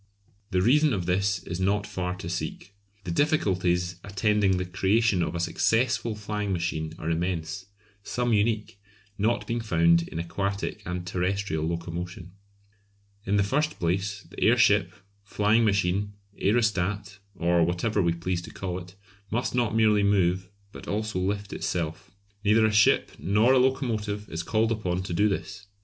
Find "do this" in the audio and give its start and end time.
25.13-25.67